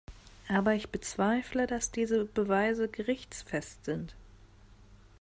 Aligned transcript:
Aber 0.49 0.73
ich 0.73 0.89
bezweifle, 0.89 1.67
dass 1.67 1.91
diese 1.91 2.25
Beweise 2.25 2.87
gerichtsfest 2.87 3.85
sind. 3.85 4.15